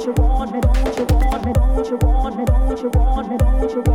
[0.00, 3.28] don't you want me, don't you want me, don't you want me, don't you want
[3.28, 3.89] me, don't you want me.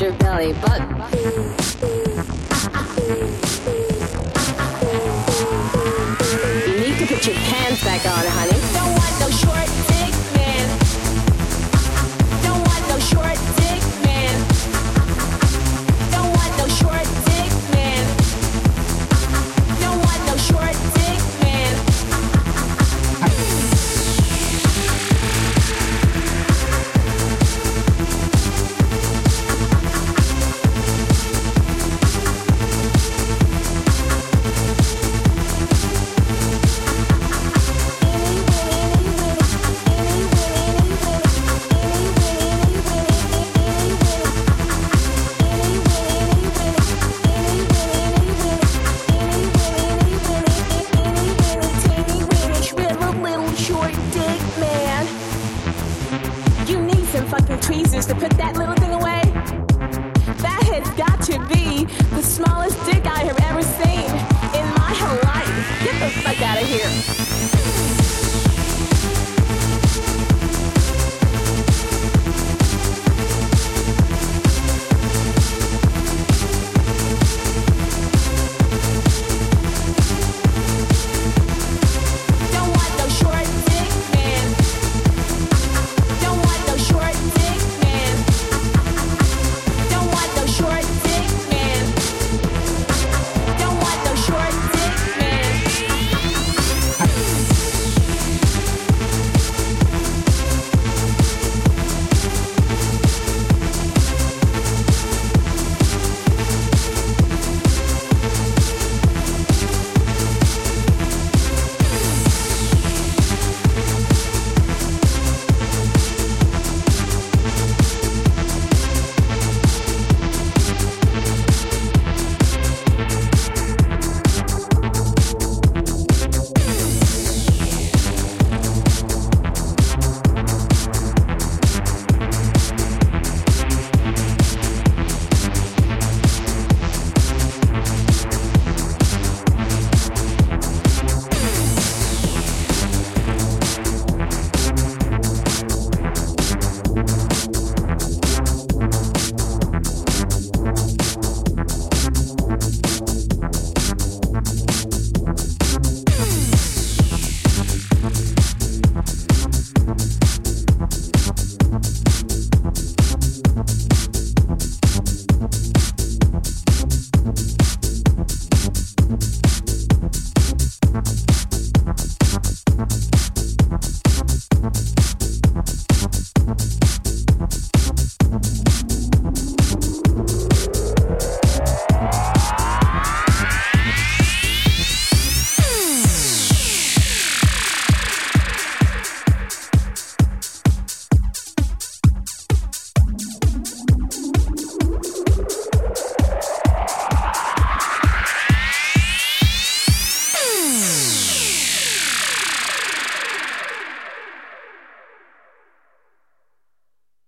[0.00, 1.69] Extra belly button.